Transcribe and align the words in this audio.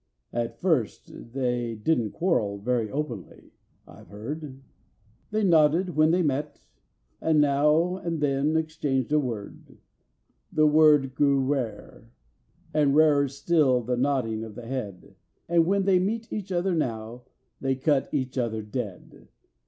At 0.33 0.59
first 0.59 1.31
they 1.33 1.75
didn't 1.75 2.13
quarrel 2.13 2.57
very 2.57 2.89
openly, 2.89 3.51
I've 3.87 4.07
heard; 4.07 4.59
They 5.29 5.43
nodded 5.43 5.95
when 5.95 6.09
they 6.09 6.23
met, 6.23 6.59
and 7.21 7.39
now 7.39 7.97
and 7.97 8.19
then 8.19 8.57
exchanged 8.57 9.11
a 9.13 9.19
word: 9.19 9.77
The 10.51 10.65
word 10.65 11.13
grew 11.13 11.41
rare, 11.45 12.09
and 12.73 12.95
rarer 12.95 13.27
still 13.27 13.83
the 13.83 13.95
nodding 13.95 14.43
of 14.43 14.55
the 14.55 14.65
head, 14.65 15.13
And 15.47 15.67
when 15.67 15.85
they 15.85 15.99
meet 15.99 16.33
each 16.33 16.51
other 16.51 16.73
now, 16.73 17.25
they 17.59 17.75
cut 17.75 18.11
each 18.11 18.39
other 18.39 18.63
dead. 18.63 19.27